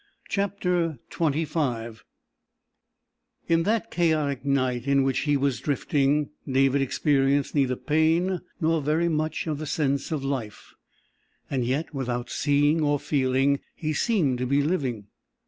[0.29, 1.99] CHAPTER XXV
[3.47, 9.09] In that chaotic night in which he was drifting, David experienced neither pain nor very
[9.09, 10.73] much of the sense of life.
[11.51, 15.05] And yet, without seeing or feeling, he seemed to be living.